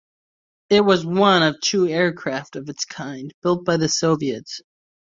[0.71, 4.59] It was one of two aircraft of its kind built by the Soviets.